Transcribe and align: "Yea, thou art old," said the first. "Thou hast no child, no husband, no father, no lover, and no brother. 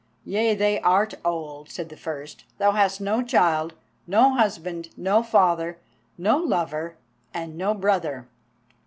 "Yea, 0.25 0.55
thou 0.55 0.79
art 0.83 1.13
old," 1.23 1.69
said 1.69 1.89
the 1.89 1.95
first. 1.95 2.43
"Thou 2.57 2.71
hast 2.71 2.99
no 2.99 3.21
child, 3.21 3.75
no 4.07 4.31
husband, 4.33 4.89
no 4.97 5.21
father, 5.21 5.77
no 6.17 6.37
lover, 6.39 6.95
and 7.35 7.55
no 7.55 7.75
brother. 7.75 8.27